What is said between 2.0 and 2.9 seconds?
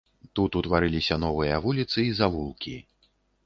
і завулкі.